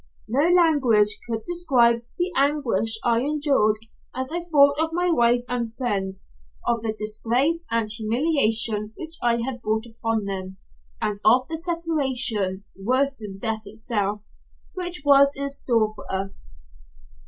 [0.27, 3.77] No language could describe the anguish I endured
[4.15, 6.27] as I thought of my wife and my friends,
[6.65, 10.57] of the disgrace and humiliation which I had brought upon them,
[10.99, 14.21] and of the separation, worse than death itself,
[14.73, 16.51] which was in store for us.